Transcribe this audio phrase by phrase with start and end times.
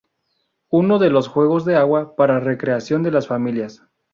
[0.71, 3.83] Uno de los juegos de agua para recreación de las familias.